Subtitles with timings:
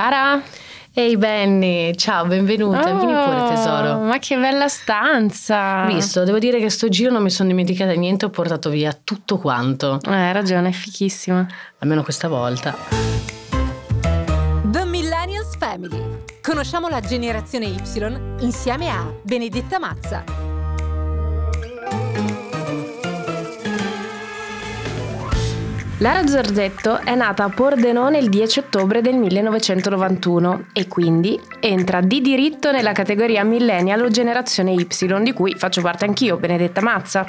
[0.00, 0.40] Lara?
[0.94, 3.98] Ehi Benny, ciao, benvenuta, Oh, vieni pure tesoro.
[3.98, 5.84] Ma che bella stanza!
[5.84, 9.36] Visto, devo dire che sto giro non mi sono dimenticata niente, ho portato via tutto
[9.36, 11.46] quanto, Eh, hai ragione, è fichissima.
[11.80, 12.74] almeno questa volta.
[14.64, 16.02] The Millennials Family.
[16.40, 17.78] Conosciamo la generazione Y
[18.40, 20.24] insieme a Benedetta Mazza.
[26.00, 32.20] Lara Giorgetto è nata a Pordenone il 10 ottobre del 1991 e quindi entra di
[32.20, 34.86] diritto nella categoria millennial o generazione Y,
[35.22, 37.26] di cui faccio parte anch'io, Benedetta Mazza.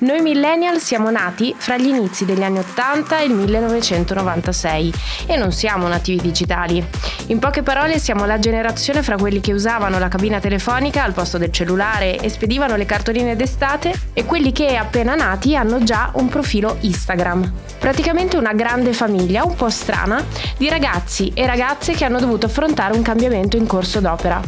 [0.00, 4.92] Noi millennial siamo nati fra gli inizi degli anni 80 e il 1996
[5.26, 6.84] e non siamo nativi digitali.
[7.26, 11.38] In poche parole siamo la generazione fra quelli che usavano la cabina telefonica al posto
[11.38, 16.28] del cellulare e spedivano le cartoline d'estate e quelli che appena nati hanno già un
[16.28, 17.52] profilo Instagram.
[17.78, 20.24] Praticamente una grande famiglia, un po' strana,
[20.56, 24.40] di ragazzi e ragazze che hanno dovuto affrontare un cambiamento in corso d'opera.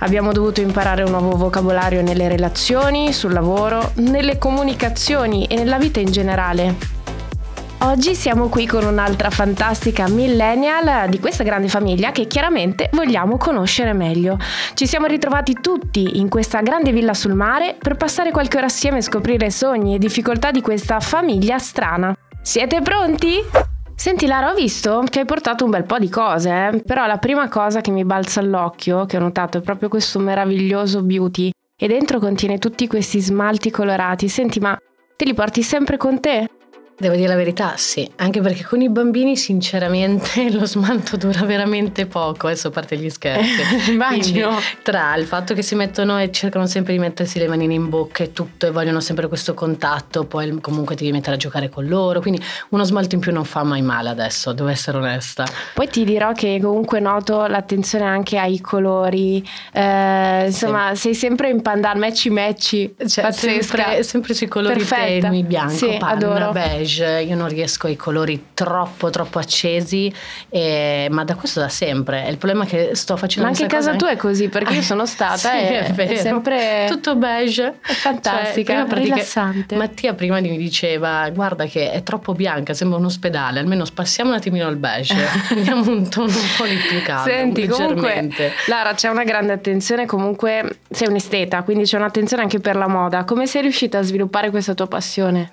[0.00, 6.00] Abbiamo dovuto imparare un nuovo vocabolario nelle relazioni, sul lavoro, nelle comunicazioni e nella vita
[6.00, 6.94] in generale.
[7.84, 13.92] Oggi siamo qui con un'altra fantastica millennial di questa grande famiglia che chiaramente vogliamo conoscere
[13.92, 14.38] meglio.
[14.72, 18.98] Ci siamo ritrovati tutti in questa grande villa sul mare per passare qualche ora assieme
[18.98, 22.16] e scoprire sogni e difficoltà di questa famiglia strana.
[22.40, 23.73] Siete pronti?
[23.96, 26.82] Senti Lara, ho visto che hai portato un bel po' di cose, eh?
[26.84, 31.02] però la prima cosa che mi balza all'occhio, che ho notato, è proprio questo meraviglioso
[31.02, 31.50] beauty.
[31.76, 34.28] E dentro contiene tutti questi smalti colorati.
[34.28, 34.76] Senti, ma
[35.16, 36.48] te li porti sempre con te?
[36.96, 42.06] Devo dire la verità, sì, anche perché con i bambini sinceramente lo smalto dura veramente
[42.06, 43.90] poco, adesso a parte gli scherzi.
[43.90, 44.46] Immagino.
[44.48, 47.88] Quindi, tra il fatto che si mettono e cercano sempre di mettersi le manine in
[47.88, 51.68] bocca e tutto e vogliono sempre questo contatto, poi comunque ti devi mettere a giocare
[51.68, 55.44] con loro, quindi uno smalto in più non fa mai male adesso, devo essere onesta.
[55.74, 61.60] Poi ti dirò che comunque noto l'attenzione anche ai colori, eh, insomma sei sempre in
[61.60, 63.76] pandan matchy matchy, Cioè, pazzesca.
[63.76, 65.26] sempre, sempre sui colori Perfetta.
[65.28, 66.52] tenui, bianco, Sì, panna, adoro.
[66.84, 67.24] Beige.
[67.26, 70.12] Io non riesco ai colori troppo, troppo accesi,
[70.48, 72.28] e- ma da questo da sempre.
[72.28, 74.82] Il problema è che sto facendo Ma anche casa cosa tua è così, perché io
[74.82, 77.78] sono stata Sì, e è, è sempre tutto beige.
[77.84, 79.76] È fantastica, Cioè, pratica- rilassante.
[79.76, 83.60] Mattia prima mi diceva: Guarda, che è troppo bianca, sembra un ospedale.
[83.60, 85.14] Almeno spassiamo un attimino il beige.
[85.56, 87.30] Diamo un tono un po' di più caldo.
[87.30, 88.52] Senti, comunque, leggermente.
[88.66, 93.24] Lara, c'è una grande attenzione, comunque sei un'esteta, quindi c'è un'attenzione anche per la moda.
[93.24, 95.50] Come sei riuscita a sviluppare questa tua passione?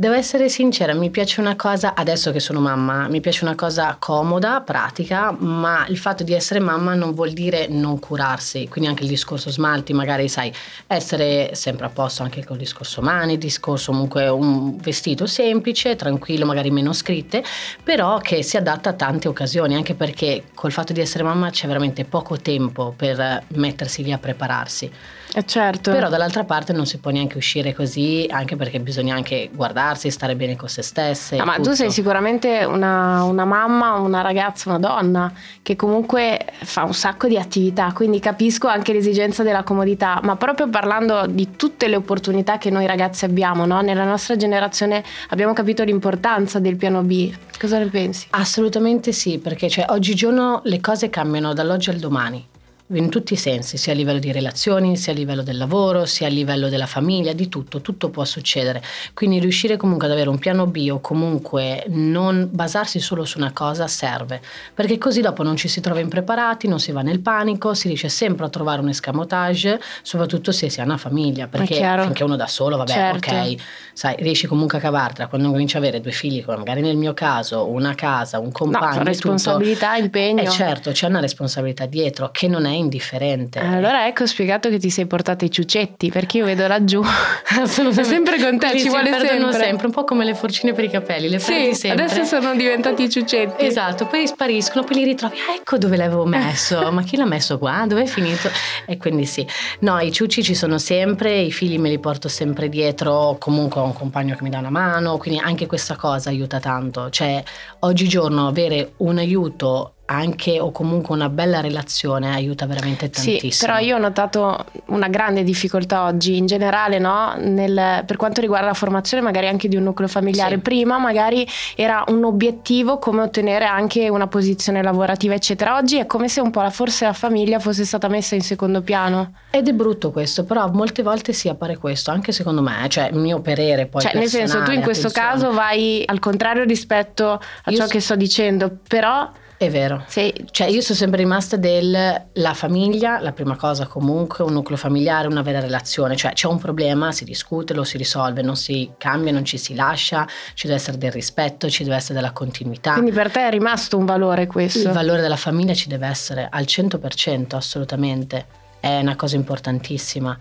[0.00, 3.96] Devo essere sincera, mi piace una cosa, adesso che sono mamma, mi piace una cosa
[3.98, 9.02] comoda, pratica, ma il fatto di essere mamma non vuol dire non curarsi, quindi anche
[9.02, 10.54] il discorso smalti, magari sai,
[10.86, 16.70] essere sempre a posto anche col discorso mani, discorso comunque un vestito semplice, tranquillo, magari
[16.70, 17.42] meno scritte,
[17.82, 21.66] però che si adatta a tante occasioni, anche perché col fatto di essere mamma c'è
[21.66, 24.88] veramente poco tempo per mettersi lì a prepararsi.
[25.34, 25.90] Eh certo.
[25.90, 29.50] Però dall'altra parte non si può neanche uscire così, anche perché bisogna anche
[29.88, 31.36] guardarsi, stare bene con se stesse.
[31.36, 35.32] Ah, ma tu sei sicuramente una, una mamma, una ragazza, una donna
[35.62, 40.68] che comunque fa un sacco di attività, quindi capisco anche l'esigenza della comodità, ma proprio
[40.68, 43.80] parlando di tutte le opportunità che noi ragazzi abbiamo, no?
[43.80, 47.32] nella nostra generazione abbiamo capito l'importanza del piano B.
[47.58, 48.26] Cosa ne pensi?
[48.30, 52.46] Assolutamente sì, perché cioè, oggigiorno le cose cambiano dall'oggi al domani.
[52.92, 56.26] In tutti i sensi, sia a livello di relazioni, sia a livello del lavoro, sia
[56.26, 58.82] a livello della famiglia, di tutto, tutto può succedere.
[59.12, 63.52] Quindi riuscire comunque ad avere un piano B o comunque non basarsi solo su una
[63.52, 64.40] cosa serve,
[64.72, 68.08] perché così dopo non ci si trova impreparati, non si va nel panico, si riesce
[68.08, 72.46] sempre a trovare un escamotage, soprattutto se si ha una famiglia, perché finché uno da
[72.46, 73.28] solo, vabbè, Certo.
[73.34, 73.54] ok,
[73.92, 77.12] sai, riesci comunque a cavartela, quando cominci a avere due figli, come magari nel mio
[77.12, 80.40] caso, una casa, un No, compagno, e responsabilità, tutto, impegno.
[80.40, 83.58] eh certo, c'è una responsabilità dietro che non è indifferente.
[83.58, 87.02] Allora ecco spiegato che ti sei portata i ciucetti, perché io vedo laggiù.
[87.60, 88.04] Assolutamente.
[88.04, 89.86] sempre con te, Quelli ci vuole perdono sempre.
[89.86, 92.04] un po' come le forcine per i capelli, le Sì, sempre.
[92.04, 93.64] adesso sono diventati i ciucetti.
[93.64, 97.58] Esatto, poi spariscono, poi li ritrovi, ah, ecco dove l'avevo messo, ma chi l'ha messo
[97.58, 98.48] qua, dove è finito?
[98.86, 99.46] E quindi sì,
[99.80, 103.84] no, i ciucci ci sono sempre, i figli me li porto sempre dietro, comunque ho
[103.84, 107.42] un compagno che mi dà una mano, quindi anche questa cosa aiuta tanto, cioè
[107.80, 113.52] oggigiorno avere un aiuto anche o comunque una bella relazione aiuta veramente tantissimo.
[113.52, 117.34] Sì, però io ho notato una grande difficoltà oggi in generale, no?
[117.36, 120.54] Nel- per quanto riguarda la formazione magari anche di un nucleo familiare.
[120.54, 120.60] Sì.
[120.60, 121.46] Prima magari
[121.76, 125.76] era un obiettivo come ottenere anche una posizione lavorativa, eccetera.
[125.76, 128.80] Oggi è come se un po' la, forse la famiglia fosse stata messa in secondo
[128.80, 129.32] piano.
[129.50, 133.18] Ed è brutto questo, però molte volte si appare questo, anche secondo me, cioè il
[133.18, 135.40] mio parere poi cioè, nel senso, tu in questo attenzione.
[135.42, 140.04] caso vai al contrario rispetto a Io ciò s- che sto dicendo, però È vero.
[140.06, 140.32] Sì.
[140.52, 145.26] Cioè io sono sempre rimasta del la famiglia, la prima cosa comunque, un nucleo familiare,
[145.26, 149.32] una vera relazione, cioè c'è un problema, si discute, lo si risolve, non si cambia,
[149.32, 152.92] non ci si lascia, ci deve essere del rispetto, ci deve essere della continuità.
[152.92, 154.86] Quindi per te è rimasto un valore questo?
[154.86, 158.46] Il valore della famiglia ci deve essere al 100%, assolutamente.
[158.78, 160.38] È una cosa importantissima.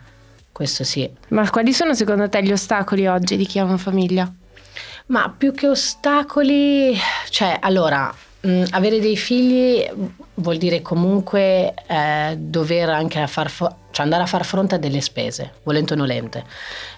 [0.51, 1.09] Questo sì.
[1.29, 4.31] Ma quali sono secondo te gli ostacoli oggi di chi ha una famiglia?
[5.07, 6.95] Ma più che ostacoli,
[7.29, 8.13] cioè allora
[8.45, 9.83] Mm, avere dei figli
[10.35, 15.01] vuol dire comunque eh, dover anche far fo- cioè andare a far fronte a delle
[15.01, 16.43] spese, volente o nolente,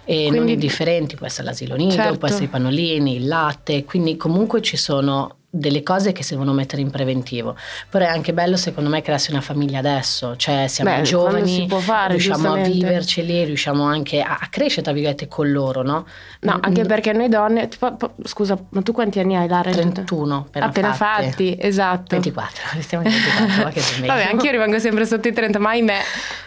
[0.04, 2.18] e quindi, non indifferenti, può essere l'asilo nido, certo.
[2.18, 6.54] può essere i pannolini, il latte, quindi comunque ci sono delle cose che si devono
[6.54, 7.56] mettere in preventivo.
[7.90, 10.36] Però è anche bello, secondo me, crearsi una famiglia adesso.
[10.36, 15.28] Cioè, siamo Beh, giovani, fare, riusciamo a viverceli, riusciamo anche a, a, crescere, tra virgolette,
[15.28, 16.06] con loro, no?
[16.42, 16.88] No, mm, anche mm.
[16.88, 17.68] perché noi donne.
[17.68, 19.72] Tipo, scusa, ma tu quanti anni hai, Lara?
[19.72, 20.38] 31.
[20.38, 21.26] Appena, appena fatti.
[21.26, 21.58] fatti.
[21.60, 22.06] esatto.
[22.10, 26.00] 24, stiamo in 24, che Vabbè, anche io rimango sempre sotto i 30, ma ahimè,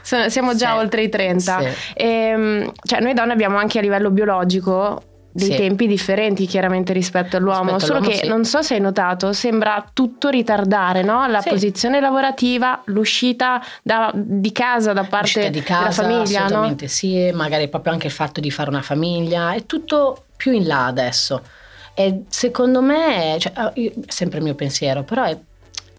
[0.02, 0.76] sono, siamo già sì.
[0.76, 1.58] oltre i 30.
[1.58, 1.66] Sì.
[1.94, 5.02] E, ehm, cioè, noi donne abbiamo anche a livello biologico
[5.32, 5.56] dei sì.
[5.56, 8.28] tempi differenti chiaramente rispetto all'uomo, rispetto solo all'uomo, che sì.
[8.28, 11.26] non so se hai notato, sembra tutto ritardare, no?
[11.26, 11.48] La sì.
[11.48, 16.90] posizione lavorativa, l'uscita da, di casa da parte di casa, della famiglia, assolutamente no?
[16.90, 20.86] sì, magari proprio anche il fatto di fare una famiglia, è tutto più in là
[20.86, 21.42] adesso.
[21.94, 25.38] E secondo me, cioè, ah, io, sempre il mio pensiero, però è,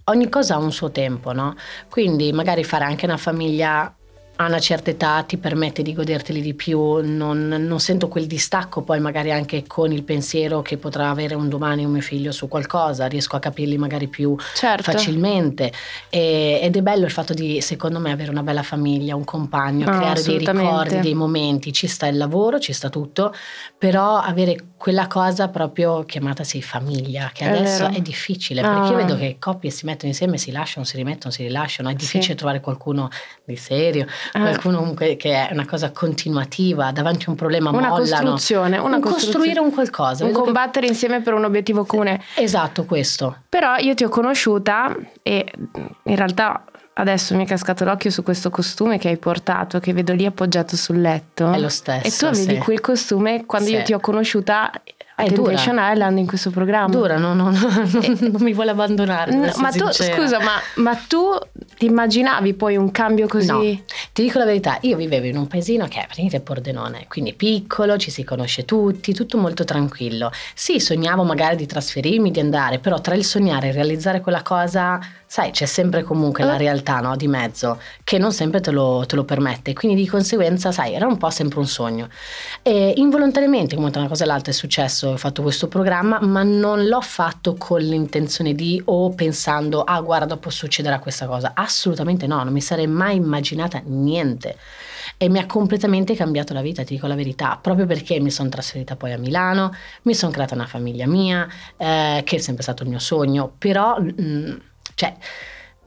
[0.05, 1.55] ogni cosa ha un suo tempo, no?
[1.89, 3.93] Quindi magari fare anche una famiglia
[4.35, 8.81] a una certa età ti permette di goderteli di più, non, non, sento quel distacco
[8.81, 12.47] poi magari anche con il pensiero che potrà avere un domani un mio figlio su
[12.47, 14.91] qualcosa, riesco a capirli magari più certo.
[14.91, 15.71] facilmente
[16.09, 19.85] e, ed è bello il fatto di secondo me avere una bella famiglia, un compagno,
[19.85, 23.33] no, creare dei ricordi, dei momenti, ci sta il lavoro, ci sta tutto,
[23.77, 29.15] però avere quella cosa proprio chiamatasi famiglia, che adesso è, è difficile, perché io vedo
[29.15, 32.35] che coppie si mettono insieme, si lasciano, si rimettono, si rilasciano, è difficile sì.
[32.35, 33.07] trovare qualcuno
[33.45, 34.05] di serio.
[34.31, 38.31] Qualcuno comunque che è una cosa continuativa, davanti a un problema una mollano.
[38.31, 40.25] Costruzione, una un costruzione, costruire un qualcosa.
[40.25, 40.91] Un combattere che...
[40.91, 42.21] insieme per un obiettivo comune.
[42.35, 43.37] Esatto, questo.
[43.49, 45.51] Però io ti ho conosciuta e
[46.03, 46.63] in realtà
[46.95, 50.75] adesso mi è cascato l'occhio su questo costume che hai portato, che vedo lì appoggiato
[50.75, 51.51] sul letto.
[51.51, 52.07] È lo stesso.
[52.07, 52.61] E tu avevi sì.
[52.61, 53.75] quel costume quando sì.
[53.75, 54.71] io ti ho conosciuta
[55.15, 56.89] è Temptation Island in questo programma.
[56.89, 57.57] Dura, no, no, no,
[58.01, 59.33] e, non mi vuole abbandonare.
[59.33, 61.29] No, ma tu, scusa, ma, ma, tu
[61.83, 63.47] ti immaginavi poi un cambio così?
[63.47, 63.59] No,
[64.13, 67.97] ti dico la verità, io vivevo in un paesino che è praticamente Pordenone, quindi piccolo,
[67.97, 70.31] ci si conosce tutti, tutto molto tranquillo.
[70.53, 74.99] Sì, sognavo magari di trasferirmi, di andare, però tra il sognare e realizzare quella cosa
[75.33, 76.57] sai, c'è sempre comunque la eh.
[76.59, 80.71] realtà no, di mezzo che non sempre te lo, te lo, permette, quindi di conseguenza,
[80.71, 82.07] sai, era un po' sempre un sogno.
[82.61, 86.43] E involontariamente, come tra una cosa e l'altra, è successo, ho fatto questo programma, ma
[86.43, 91.53] non l'ho fatto con l'intenzione di o pensando, ah, guarda, dopo succederà questa cosa.
[91.55, 91.72] Assolutamente
[92.27, 94.57] no, non mi sarei mai immaginata niente
[95.17, 98.49] e mi ha completamente cambiato la vita, ti dico la verità, proprio perché mi sono
[98.49, 99.73] trasferita poi a Milano,
[100.03, 101.47] mi sono creata una famiglia mia,
[101.77, 104.53] eh, che è sempre stato il mio sogno, però mh, mm,
[104.95, 105.15] cioè,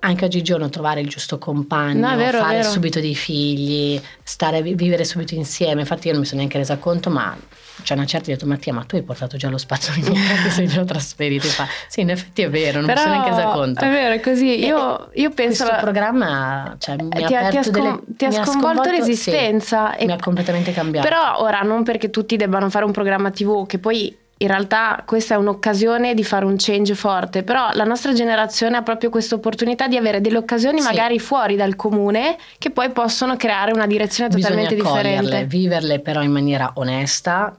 [0.00, 2.70] anche oggigiorno trovare il giusto compagno, no, vero, fare vero.
[2.70, 5.80] subito dei figli, stare, vivere subito insieme.
[5.80, 7.36] Infatti io non mi sono neanche resa conto, ma
[7.82, 10.12] c'è una certa ho detto Mattia, ma tu hai portato già lo spazzolino
[10.44, 11.46] che sei già trasferito.
[11.46, 13.84] Fa, sì, in effetti è vero, non Però, mi sono neanche resa conto.
[13.84, 14.64] È vero, è così.
[14.64, 15.64] Io, io penso...
[15.64, 19.92] Questo programma cioè, mi, ti ha, ti ha, scom- delle, ti ha sconvolto l'esistenza.
[19.92, 21.06] Sì, e, mi ha completamente cambiato.
[21.06, 25.34] Però ora, non perché tutti debbano fare un programma TV, che poi in realtà questa
[25.34, 29.88] è un'occasione di fare un change forte, però la nostra generazione ha proprio questa opportunità
[29.88, 30.86] di avere delle occasioni sì.
[30.86, 35.44] magari fuori dal comune che poi possono creare una direzione totalmente Bisogna differente.
[35.46, 37.56] Viverle però in maniera onesta,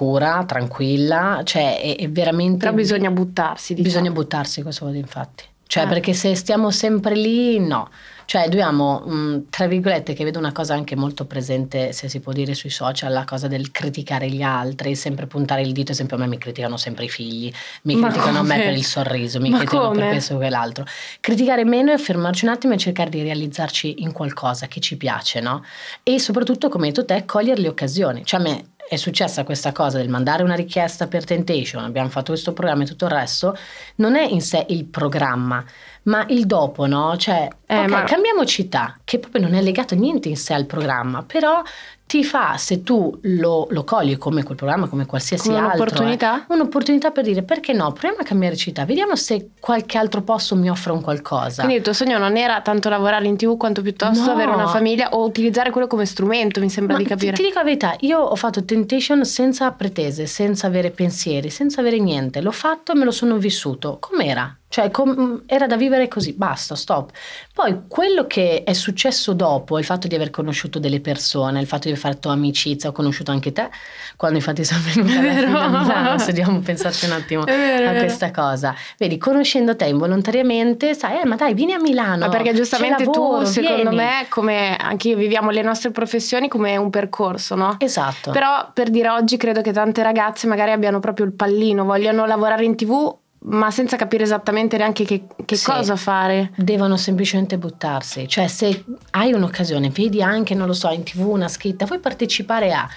[0.00, 2.56] pura, tranquilla, cioè è, è veramente...
[2.64, 3.74] Però bisogna buttarsi.
[3.74, 3.94] Diciamo.
[3.94, 5.44] Bisogna buttarsi, questo vuol infatti.
[5.66, 5.86] Cioè, eh.
[5.88, 7.90] perché se stiamo sempre lì, no.
[8.24, 12.20] Cioè, dobbiamo, mh, mm, tra virgolette, che vedo una cosa anche molto presente, se si
[12.20, 16.16] può dire, sui social, la cosa del criticare gli altri, sempre puntare il dito, esempio
[16.16, 17.52] a me mi criticano sempre i figli,
[17.82, 18.54] mi Ma criticano come?
[18.54, 20.00] a me per il sorriso, mi Ma criticano come?
[20.00, 20.86] per questo o quell'altro.
[21.20, 25.40] Criticare meno e fermarci un attimo e cercare di realizzarci in qualcosa che ci piace,
[25.40, 25.62] no?
[26.02, 28.24] E soprattutto, come hai detto te, cogliere le occasioni.
[28.24, 32.32] Cioè, a me è successa questa cosa del mandare una richiesta per Temptation, abbiamo fatto
[32.32, 33.56] questo programma e tutto il resto,
[33.96, 35.64] non è in sé il programma,
[36.04, 37.16] ma il dopo, no?
[37.16, 38.04] Cioè, eh, okay, ma...
[38.04, 41.62] cambiamo città, che proprio non è legato niente in sé al programma, però
[42.10, 46.40] ti fa, se tu lo, lo cogli come quel programma, come qualsiasi come altro, un'opportunità?
[46.40, 50.56] Eh, un'opportunità per dire perché no, proviamo a cambiare città, vediamo se qualche altro posto
[50.56, 51.62] mi offre un qualcosa.
[51.62, 54.32] Quindi il tuo sogno non era tanto lavorare in tv quanto piuttosto no.
[54.32, 57.30] avere una famiglia o utilizzare quello come strumento, mi sembra Ma di capire.
[57.30, 61.80] Ti, ti dico la verità, io ho fatto Temptation senza pretese, senza avere pensieri, senza
[61.80, 64.52] avere niente, l'ho fatto e me lo sono vissuto, com'era?
[64.70, 67.10] Cioè, com- era da vivere così, basta, stop.
[67.52, 71.88] Poi quello che è successo dopo, il fatto di aver conosciuto delle persone, il fatto
[71.88, 73.68] di aver fatto amicizia, ho conosciuto anche te,
[74.14, 78.72] quando infatti sono venuta a Milano, se dobbiamo pensarci un attimo vero, a questa cosa.
[78.96, 82.26] Vedi, conoscendo te involontariamente, sai, eh, ma dai, vieni a Milano.
[82.26, 83.96] Ma perché giustamente lavoro, tu, secondo vieni.
[83.96, 87.74] me, come anche io viviamo le nostre professioni come un percorso, no?
[87.80, 88.30] Esatto.
[88.30, 92.64] Però per dire oggi credo che tante ragazze magari abbiano proprio il pallino, vogliono lavorare
[92.64, 95.70] in tv ma senza capire esattamente neanche che, che Sì.
[95.70, 96.50] cosa fare.
[96.56, 101.48] Devono semplicemente buttarsi, cioè se hai un'occasione, vedi anche, non lo so, in tv una
[101.48, 102.88] scritta, vuoi partecipare a...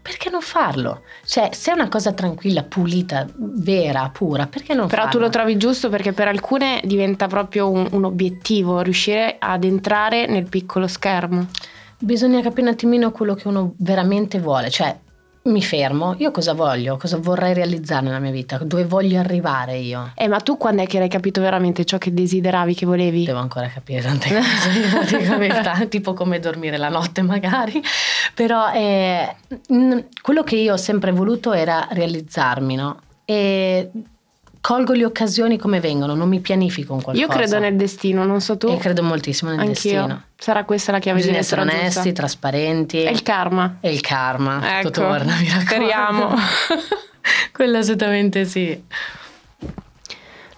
[0.00, 1.02] Perché non farlo?
[1.26, 5.18] Cioè, se è una cosa tranquilla, pulita, vera, pura, perché non Però farlo?
[5.18, 10.26] tu lo trovi giusto perché per alcune diventa proprio un, un obiettivo riuscire ad entrare
[10.26, 11.48] nel piccolo schermo.
[11.98, 14.96] Bisogna capire un attimino quello che uno veramente vuole, cioè
[15.42, 20.12] mi fermo, io cosa voglio, cosa vorrei realizzare nella mia vita, dove voglio arrivare io.
[20.14, 23.24] Eh, ma tu quando è che hai capito veramente ciò che desideravi, che volevi?
[23.24, 27.82] Devo ancora capire tante cose, tipo come dormire la notte magari,
[28.34, 29.36] però eh,
[30.20, 33.00] quello che io ho sempre voluto era realizzarmi, no?
[33.24, 33.90] E
[34.60, 37.26] colgo le occasioni come vengono, non mi pianifico un qualcosa.
[37.26, 38.68] Io credo nel destino, non so tu.
[38.68, 39.72] E credo moltissimo nel Anch'io.
[39.92, 40.22] destino.
[40.36, 42.12] Sarà questa la chiave Bisogna di essere onesti, giusta.
[42.12, 43.02] trasparenti.
[43.02, 43.76] È il karma.
[43.80, 45.64] E il karma, Ecco, tutto torna, mi raccomando.
[45.64, 46.34] speriamo.
[47.52, 48.82] Quello assolutamente sì.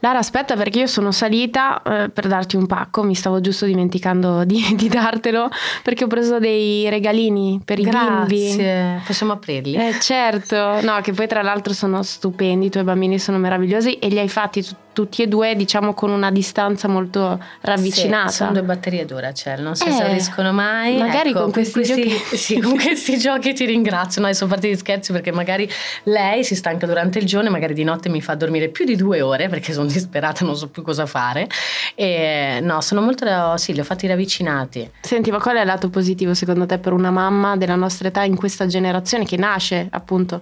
[0.00, 4.44] Lara, aspetta perché io sono salita eh, per darti un pacco, mi stavo giusto dimenticando
[4.46, 5.48] di, di dartelo
[5.82, 8.56] perché ho preso dei regalini per i bimbi.
[8.56, 9.02] Grazie.
[9.06, 9.74] Possiamo aprirli?
[9.76, 14.08] Eh certo, no, che poi tra l'altro sono stupendi, i tuoi bambini sono meravigliosi e
[14.08, 18.28] li hai fatti tu- tutti e due, diciamo, con una distanza molto ravvicinata.
[18.28, 20.98] Sì, sono due batterie Duracell, non si Eh, esauriscono mai.
[20.98, 24.20] magari Ecco, con questi giochi- sì, con questi giochi ti ringrazio.
[24.20, 25.66] No, sono partiti scherzi perché magari
[26.04, 28.94] lei si stanca durante il giorno e magari di notte mi fa dormire più di
[28.96, 31.48] due ore perché sono disperata, non so più cosa fare.
[31.94, 33.56] E no, sono molto.
[33.56, 34.90] Sì, li ho fatti ravvicinati.
[35.00, 38.22] Senti, ma qual è il lato positivo secondo te per una mamma della nostra età
[38.22, 40.40] in questa generazione che nasce appunto?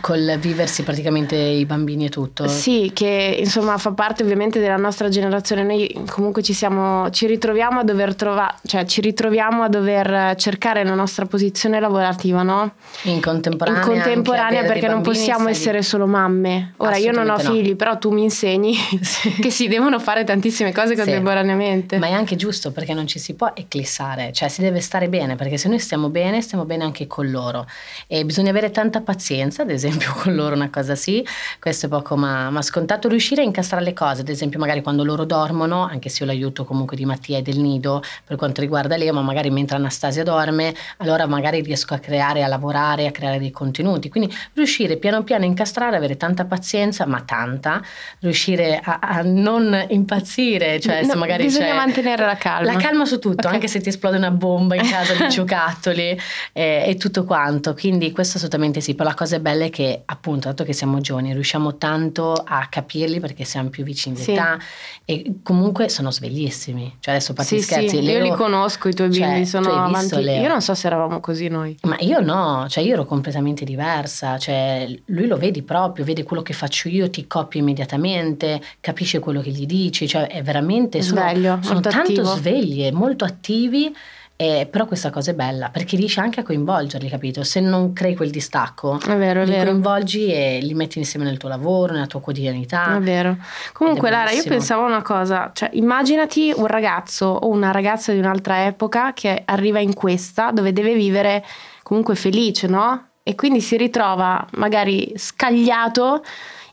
[0.00, 2.48] Col viversi praticamente i bambini e tutto.
[2.48, 5.62] Sì, che insomma fa parte ovviamente della nostra generazione.
[5.62, 10.84] Noi comunque ci siamo, ci ritroviamo a dover trovare, cioè ci ritroviamo a dover cercare
[10.84, 12.72] la nostra posizione lavorativa, no?
[13.02, 13.82] In contemporanea.
[13.82, 16.72] In contemporanea perché non possiamo essere solo mamme.
[16.78, 17.54] Ora io non ho Assolutamente no.
[17.54, 18.74] figli, però tu mi insegni
[19.40, 21.02] che si devono fare tantissime cose Sì.
[21.02, 21.98] contemporaneamente.
[21.98, 25.36] Ma è anche giusto perché non ci si può eclissare, cioè si deve stare bene,
[25.36, 27.66] perché se noi stiamo bene, stiamo bene anche con loro.
[28.06, 31.24] E bisogna avere tanta pazienza, ad esempio con loro una cosa sì,
[31.60, 35.04] questo è poco ma, ma scontato, riuscire a incastrare le cose, ad esempio magari quando
[35.04, 38.96] loro dormono, anche se io l'aiuto comunque di Mattia e del nido per quanto riguarda
[38.96, 43.38] Leo, ma magari mentre Anastasia dorme, allora magari riesco a creare, a lavorare, a creare
[43.38, 44.08] dei contenuti.
[44.08, 47.82] Quindi riuscire piano piano a incastrare, avere tanta pazienza, ma tanta,
[48.20, 51.74] riuscire a, a non impazzire, cioè se No, magari bisogna c'è...
[51.74, 52.72] mantenere la calma.
[52.72, 53.54] La calma su tutto, Ok.
[53.54, 56.18] anche se ti esplode una bomba in casa di giocattoli
[56.52, 57.74] eh, e tutto quanto.
[57.74, 61.32] Quindi questo assolutamente sì, però la cosa bella è che appunto, dato che siamo giovani,
[61.32, 64.32] riusciamo tanto a capirli perché siamo più vicini Sì.
[64.32, 64.58] d'età
[65.04, 66.96] e comunque sono sveglissimi.
[67.00, 69.46] Cioè adesso a parte Sì, scherzi, sì, io Leo- li conosco, i tuoi cioè, bimbi
[69.46, 70.22] sono avanti.
[70.22, 70.42] Leo?
[70.42, 71.76] Io non so se eravamo così noi.
[71.82, 76.42] Ma io no, cioè io ero completamente diversa, cioè lui lo vedi proprio, vede quello
[76.42, 81.20] che faccio io, ti copia immediatamente, capisce quello che gli dici, cioè è veramente sono,
[81.20, 82.24] Sveglio, sono tanto attivo.
[82.36, 83.94] svegli e molto attivi.
[84.36, 87.44] Eh, però questa cosa è bella perché riesci anche a coinvolgerli, capito?
[87.44, 89.70] Se non crei quel distacco, È vero, è li vero.
[89.70, 92.96] coinvolgi e li metti insieme nel tuo lavoro, nella tua quotidianità.
[92.96, 93.36] È vero.
[93.72, 98.12] Comunque, è Lara, io pensavo a una cosa, cioè immaginati un ragazzo o una ragazza
[98.12, 101.44] di un'altra epoca che arriva in questa dove deve vivere
[101.82, 103.08] comunque felice, no?
[103.22, 106.22] E quindi si ritrova magari scagliato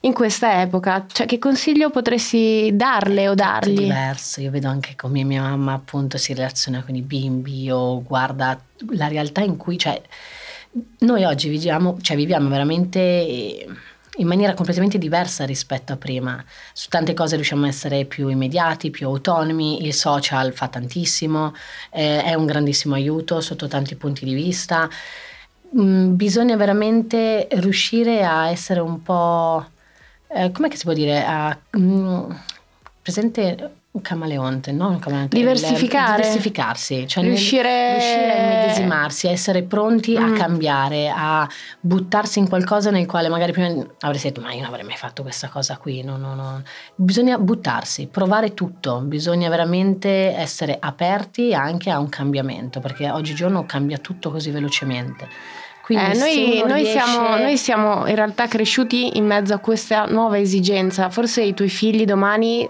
[0.04, 1.06] in questa epoca.
[1.10, 3.78] Cioè, che consiglio potresti darle o È dargli?
[3.82, 8.60] diverso, io vedo anche come mia mamma appunto si relaziona con i bimbi o guarda
[8.90, 10.00] la realtà in cui, cioè,
[11.00, 13.66] noi oggi viviamo, cioè, viviamo veramente
[14.16, 16.42] in maniera completamente diversa rispetto a prima.
[16.72, 21.54] Su tante cose riusciamo a essere più immediati, più autonomi, il social fa tantissimo,
[21.90, 24.88] eh, è un grandissimo aiuto sotto tanti punti di vista.
[25.78, 29.64] Mm, bisogna veramente riuscire a essere un po',
[30.34, 32.30] eh, com'è che si può dire, a, mm,
[33.02, 34.88] presente un camaleonte, no?
[34.88, 36.16] Un camaleonte, Diversificare.
[36.16, 40.34] il- diversificarsi, cioè nel- Riuscire- riuscire a immedesimarsi, a essere pronti a Mm.
[40.36, 41.46] cambiare, a
[41.78, 43.68] buttarsi in qualcosa nel quale magari prima
[44.00, 46.62] avresti detto ma io non avrei mai fatto questa cosa qui, no, no, no.
[46.94, 53.98] Bisogna buttarsi, provare tutto, bisogna veramente essere aperti anche a un cambiamento, perché oggigiorno cambia
[53.98, 55.28] tutto così velocemente.
[55.84, 60.04] Quindi Eh, noi, noi riesce- siamo, noi siamo in realtà cresciuti in mezzo a questa
[60.06, 61.10] nuova esigenza.
[61.10, 62.66] Forse i tuoi figli domani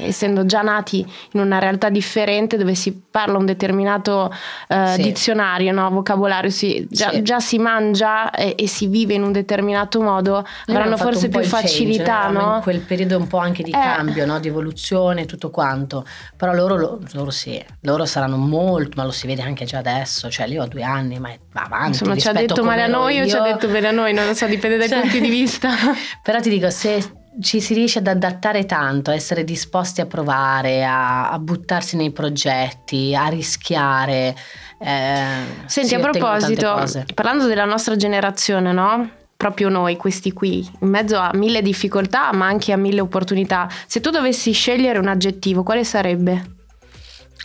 [0.00, 4.32] essendo già nati in una realtà differente dove si parla un determinato
[4.68, 5.02] eh, Sì.
[5.02, 5.90] dizionario, no?
[5.90, 7.22] vocabolario, si- già, Sì.
[7.22, 11.48] già si mangia e, e si vive in un determinato modo, avranno forse più il
[11.48, 12.54] change, facilità, eravamo no?
[12.56, 13.78] In quel periodo un po' anche di Eh.
[13.78, 14.38] cambio, no?
[14.38, 16.04] di evoluzione, tutto quanto.
[16.36, 20.30] Però loro, lo- loro sì, loro saranno molto, ma lo si vede anche già adesso.
[20.30, 21.88] Cioè, io ho due anni, ma è avanti.
[21.88, 24.26] Insomma, ci ha detto male a noi o ci ha detto bene a noi, non
[24.26, 25.70] lo so, dipende dai Cioè, punti di vista.
[26.22, 27.02] Però ti dico, se
[27.40, 32.10] ci si riesce ad adattare tanto, a essere disposti a provare, a, a buttarsi nei
[32.10, 34.34] progetti, a rischiare.
[34.78, 39.10] eh, Senti, a proposito, parlando della nostra generazione, no?
[39.36, 43.68] Proprio noi, questi qui, in mezzo a mille difficoltà, ma anche a mille opportunità.
[43.86, 46.56] Se tu dovessi scegliere un aggettivo, quale sarebbe?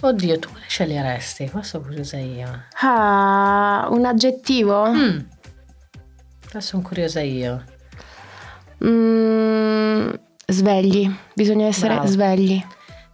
[0.01, 1.49] Oddio, tu quale sceglieresti?
[1.51, 2.63] Qua sono curiosa io.
[2.81, 4.91] Ah, un aggettivo?
[4.91, 5.19] Mm.
[6.57, 7.63] Sono curiosa io.
[8.85, 10.09] Mm,
[10.47, 12.07] svegli, bisogna essere Bravo.
[12.07, 12.63] svegli.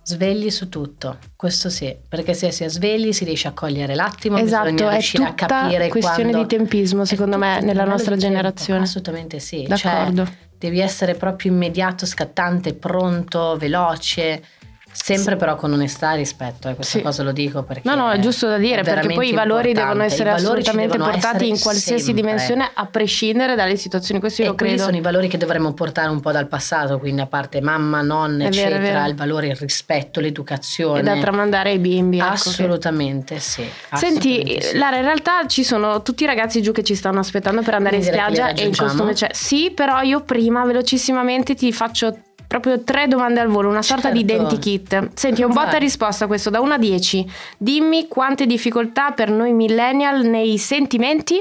[0.02, 4.38] Svegli su tutto, questo sì, perché se si è svegli si riesce a cogliere l'attimo,
[4.38, 6.48] Esatto, bisogna è riuscire a capire questione quando...
[6.48, 8.82] di tempismo, È secondo me, nella nostra tempo, generazione.
[8.82, 10.26] Assolutamente sì, D'accordo.
[10.26, 14.44] cioè devi essere proprio immediato, scattante, pronto, veloce,
[14.92, 17.04] sempre però con onestà e rispetto, eh, questa Sì.
[17.04, 19.74] cosa lo dico perché No, no, è giusto da dire, perché poi i valori importante.
[19.74, 22.22] devono essere valori assolutamente devono portati essere in qualsiasi sempre.
[22.24, 24.20] dimensione, a prescindere dalle situazioni.
[24.20, 24.86] Questo io E quelli credo.
[24.86, 28.44] sono i valori che dovremmo portare un po' dal passato, quindi a parte mamma, nonna,
[28.44, 29.08] È eccetera, vero.
[29.08, 31.00] il valore, il rispetto, l'educazione.
[31.00, 32.18] E da tramandare ai bimbi.
[32.18, 33.64] ecco, che- Assolutamente sì.
[33.94, 34.78] Senti, assolutamente sì.
[34.78, 37.96] Lara, in realtà ci sono tutti i ragazzi giù che ci stanno aspettando per andare
[37.98, 39.30] in Quindi che spiaggia e in costume c'è.
[39.32, 42.18] Sì, però io prima velocissimamente ti faccio
[42.50, 44.34] proprio tre domande al volo, una sorta di Certo.
[44.34, 45.10] identikit.
[45.14, 47.32] Senti, un botta risposta questo, da 1 a 10.
[47.58, 51.40] Dimmi quante difficoltà per noi millennial nei sentimenti?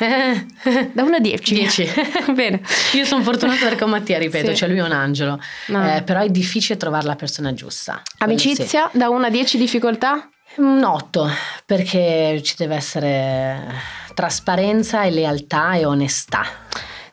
[0.92, 1.54] Da 1 a 10.
[1.54, 1.88] 10.
[2.34, 2.60] Bene.
[2.92, 4.56] Io sono fortunata perché ho Mattia, ripeto, Sì.
[4.56, 5.96] cioè lui è un angelo, No.
[5.96, 8.02] Eh, però è difficile trovare la persona giusta.
[8.18, 8.48] Quello sì.
[8.48, 10.28] Amicizia, da 1 a 10 difficoltà?
[10.56, 11.28] Un 8,
[11.64, 13.62] perché ci deve essere
[14.14, 16.44] trasparenza e lealtà e onestà.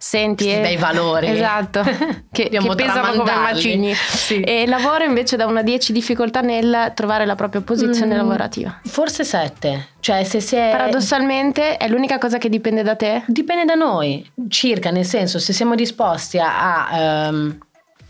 [0.08, 1.28] Senti, Questi eh, bei valori.
[1.28, 1.82] Esatto,
[2.32, 3.94] che, che pesano come macigni.
[3.94, 4.40] Sì.
[4.40, 8.80] E lavoro invece da 1 a 10 difficoltà nel trovare la propria posizione Mm, lavorativa.
[8.86, 10.70] Forse 7, cioè se si è...
[10.72, 13.24] Paradossalmente è l'unica cosa che dipende da te?
[13.28, 17.58] Dipende da noi, circa, nel senso se siamo disposti a, a, ehm,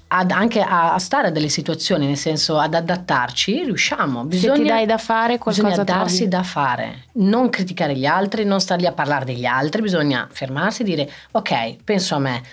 [0.07, 4.23] ad anche a, a stare a delle situazioni, nel senso ad adattarci, riusciamo.
[4.23, 6.31] Bisogna, Se ti dai da fare qualcosa bisogna darsi trovi.
[6.31, 10.81] da fare, non criticare gli altri, non star lì a parlare degli altri, bisogna fermarsi
[10.83, 12.43] e dire ok, penso a me.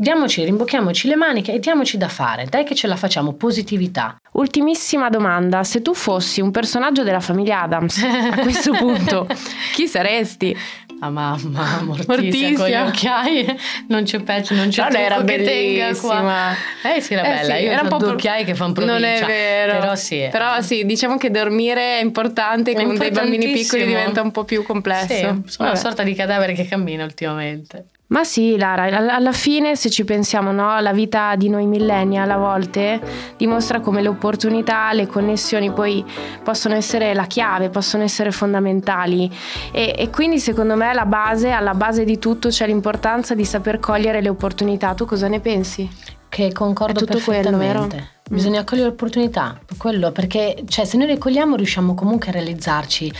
[0.00, 4.16] Diamoci, rimbocchiamoci le maniche e diamoci da fare, dai che ce la facciamo, positività.
[4.32, 9.26] Ultimissima domanda, se tu fossi un personaggio della famiglia Adams a questo punto,
[9.74, 10.56] chi saresti?
[11.00, 12.54] La mamma, Mortizia, Mortizia.
[12.56, 13.56] con gli occhiai,
[13.88, 16.52] non c'è peggio, non c'è trucco era che tenga qua.
[16.82, 18.72] Eh sì, era Eh bella, sì, io era un po' due pro- occhiai che fanno
[18.72, 18.98] provincia.
[18.98, 19.78] Non è vero.
[19.78, 20.28] Però sì.
[20.30, 24.44] Però sì, diciamo che dormire è importante, È con dei bambini piccoli diventa un po'
[24.44, 25.06] più complesso.
[25.14, 25.76] Sì, sono una Vabbè.
[25.76, 27.86] sorta di cadavere che cammina ultimamente.
[28.10, 32.28] Ma sì, Lara, all- alla fine se ci pensiamo, no, la vita di noi millennial
[32.30, 33.00] a volte
[33.36, 36.04] dimostra come le opportunità, le connessioni poi
[36.42, 39.30] possono essere la chiave, possono essere fondamentali
[39.70, 43.78] e, e quindi secondo me la base, alla base di tutto c'è l'importanza di saper
[43.78, 44.92] cogliere le opportunità.
[44.94, 45.88] Tu cosa ne pensi?
[46.28, 47.96] Che concordo È tutto quello, perfettamente.
[47.96, 48.08] vero?
[48.28, 53.12] Bisogna cogliere l'opportunità, quello, perché cioè, se noi le cogliamo riusciamo comunque a realizzarci.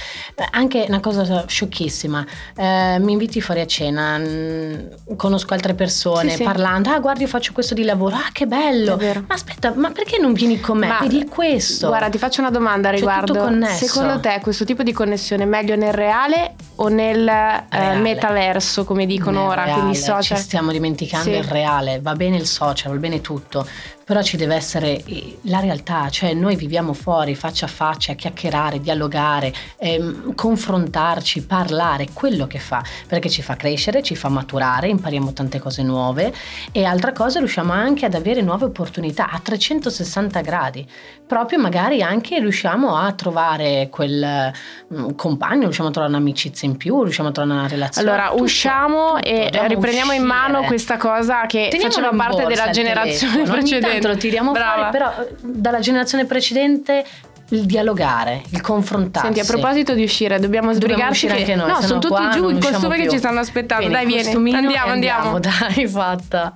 [0.52, 2.24] Anche una cosa sciocchissima,
[2.56, 4.74] eh, mi inviti fuori a cena, mm,
[5.16, 6.42] conosco altre persone, Sì, sì.
[6.44, 10.18] parlando, ah guarda io faccio questo di lavoro, ah che bello, ma aspetta, ma perché
[10.18, 10.86] non vieni con me?
[10.86, 11.88] Ma- Vedi questo.
[11.88, 13.36] Guarda, ti faccio una domanda a riguardo.
[13.36, 13.86] connesso.
[13.86, 19.06] Secondo te questo tipo di connessione è meglio nel reale o nel eh, metaverso, come
[19.06, 20.36] dicono Nel ora, reale, quindi social?
[20.38, 21.36] Ci stiamo dimenticando Sì.
[21.36, 23.66] il reale, va bene il social, va bene tutto,
[24.10, 28.80] però ci deve essere eh, la realtà, cioè noi viviamo fuori faccia a faccia, chiacchierare,
[28.80, 35.32] dialogare, ehm, confrontarci, parlare, quello che fa, perché ci fa crescere, ci fa maturare, impariamo
[35.32, 36.34] tante cose nuove
[36.72, 40.84] e altra cosa riusciamo anche ad avere nuove opportunità a 360 gradi,
[41.24, 44.52] proprio magari anche riusciamo a trovare quel
[44.92, 48.08] mm, compagno, riusciamo a trovare un'amicizia in più, riusciamo a trovare una relazione.
[48.08, 50.38] Allora, tutto, usciamo tutto, e riprendiamo in uscire.
[50.40, 53.58] mano questa cosa che Teniamolo faceva in parte borsa della generazione telefono.
[53.58, 53.99] Precedente.
[54.00, 54.74] Tanto lo tiriamo Brava.
[54.74, 57.04] fuori, però eh, dalla generazione precedente
[57.50, 59.32] il dialogare, il confrontarsi.
[59.32, 62.30] Senti, a proposito di uscire, dobbiamo Dobbiamo sbrigarci uscire che anche noi, No, sono tutti
[62.32, 63.88] giù in costume che ci stanno aspettando.
[63.88, 64.54] Vieni, Dai, vieni.
[64.54, 65.38] Andiamo, e andiamo.
[65.40, 66.52] Dai, fatta.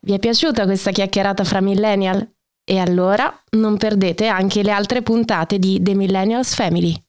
[0.00, 2.28] Vi è piaciuta questa chiacchierata fra millennial?
[2.68, 7.05] E allora non perdete anche le altre puntate di The Millennials Family.